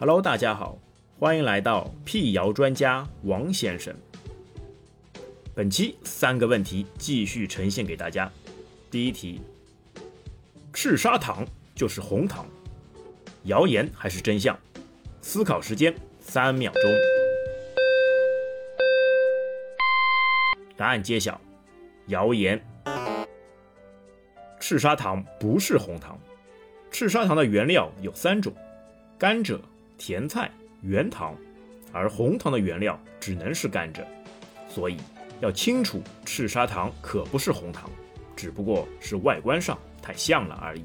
[0.00, 0.78] Hello，大家好，
[1.18, 3.94] 欢迎来到辟谣专家王先生。
[5.54, 8.32] 本期三个问题继续呈现给大家。
[8.90, 9.42] 第一题：
[10.72, 12.46] 赤砂糖就是红糖，
[13.42, 14.58] 谣言还是真相？
[15.20, 16.82] 思考时间三秒钟。
[20.78, 21.38] 答案揭晓：
[22.06, 22.58] 谣言。
[24.58, 26.18] 赤砂糖不是红糖。
[26.90, 28.50] 赤砂糖的原料有三种：
[29.18, 29.60] 甘蔗。
[30.00, 30.50] 甜菜、
[30.80, 31.36] 原糖，
[31.92, 34.02] 而红糖的原料只能是甘蔗，
[34.66, 34.96] 所以
[35.40, 37.90] 要清楚，赤砂糖可不是红糖，
[38.34, 40.82] 只不过是外观上太像了而已。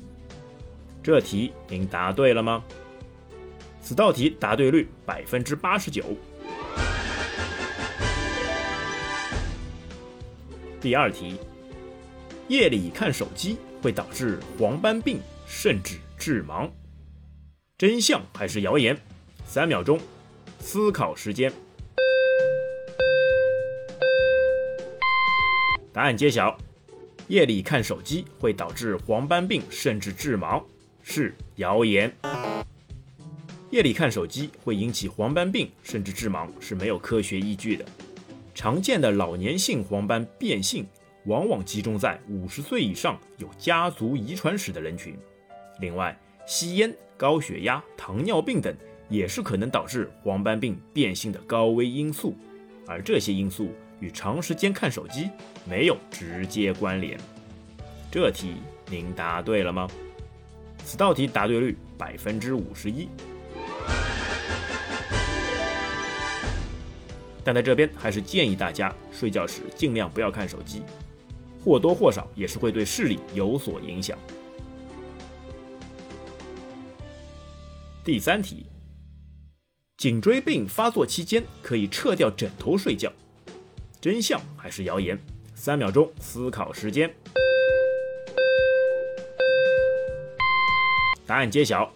[1.01, 2.61] 这题您答对了吗？
[3.81, 6.03] 此道题答对率百分之八十九。
[10.81, 11.37] 第二题，
[12.49, 16.69] 夜里看手机会导致黄斑病，甚至致盲。
[17.77, 18.97] 真相还是谣言？
[19.45, 19.99] 三秒钟，
[20.59, 21.51] 思考时间。
[25.91, 26.57] 答案揭晓：
[27.27, 30.63] 夜里看手机会导致黄斑病甚至致盲，
[31.03, 32.15] 是谣言。
[33.71, 37.83] 夜里看手机会引起黄斑病甚至致盲是没有科学依据的。
[38.53, 40.87] 常见的老年性黄斑变性
[41.25, 45.13] 往往集中在五十岁以上有家族遗传史的人群。
[45.81, 46.95] 另外，吸烟。
[47.17, 48.75] 高血压、糖尿病等
[49.07, 52.35] 也是可能导致黄斑病变性的高危因素，
[52.85, 53.69] 而这些因素
[54.01, 55.29] 与长时间看手机
[55.63, 57.17] 没有直接关联。
[58.11, 58.55] 这题
[58.89, 59.87] 您答对了吗？
[60.83, 63.07] 此道题答对率百分之五十一。
[67.45, 70.81] 但在这边还是建议大家睡觉时尽量不要看手机，
[71.63, 74.17] 或多或少也是会对视力有所影响。
[78.05, 78.67] 第三题，
[79.97, 83.11] 颈椎病发作期间可以撤掉枕头睡觉，
[83.99, 85.17] 真相还是谣言？
[85.55, 87.11] 三秒钟思考时间。
[91.25, 91.91] 答案揭晓，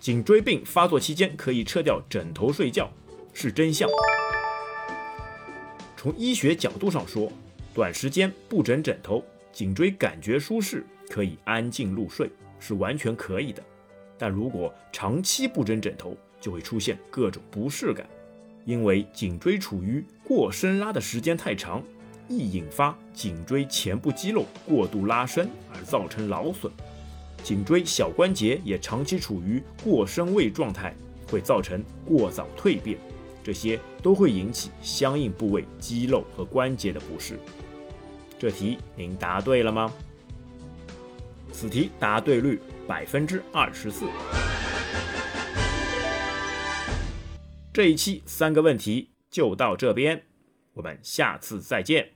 [0.00, 2.92] 颈椎病发作期间可以撤掉枕头睡觉
[3.32, 3.88] 是真相。
[5.96, 7.30] 从医学角度上说，
[7.72, 13.62] 短时间不枕枕头，颈椎感觉舒适，可以安静入睡，是完全可以的。
[14.18, 18.06] 但如果长期不枕枕头，就会出现各种不适感，
[18.64, 21.82] 因为颈椎处于过伸拉的时间太长，
[22.28, 26.72] 易引发颈椎前部肌肉过度拉伸而造成劳损。
[27.42, 30.94] 颈椎小关节也长期处于过伸位状态，
[31.30, 32.98] 会造成过早蜕变，
[33.44, 37.38] 这些都会引起相应部位肌肉和关节的不适。
[38.38, 39.92] 这题您答对了吗？
[41.52, 42.60] 此题答对率。
[42.86, 44.06] 百分之二十四。
[47.72, 50.22] 这一期三个问题就到这边，
[50.74, 52.15] 我们下次再见。